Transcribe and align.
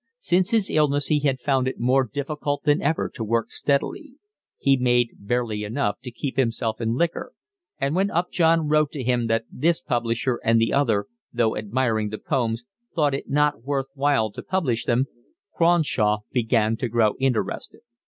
Since 0.17 0.49
his 0.49 0.71
illness 0.71 1.09
he 1.09 1.19
had 1.19 1.39
found 1.39 1.67
it 1.67 1.77
more 1.79 2.03
difficult 2.11 2.63
than 2.63 2.81
ever 2.81 3.07
to 3.13 3.23
work 3.23 3.51
steadily; 3.51 4.13
he 4.57 4.75
made 4.75 5.11
barely 5.19 5.63
enough 5.63 5.99
to 6.01 6.09
keep 6.09 6.37
himself 6.37 6.81
in 6.81 6.95
liquor; 6.95 7.33
and 7.79 7.93
when 7.93 8.09
Upjohn 8.09 8.67
wrote 8.67 8.91
to 8.93 9.03
him 9.03 9.27
that 9.27 9.45
this 9.51 9.79
publisher 9.79 10.39
and 10.43 10.59
the 10.59 10.73
other, 10.73 11.05
though 11.31 11.55
admiring 11.55 12.09
the 12.09 12.17
poems, 12.17 12.63
thought 12.95 13.13
it 13.13 13.29
not 13.29 13.61
worth 13.63 13.89
while 13.93 14.31
to 14.31 14.41
publish 14.41 14.85
them, 14.85 15.05
Cronshaw 15.55 16.21
began 16.33 16.77
to 16.77 16.89
grow 16.89 17.13
interested. 17.19 17.81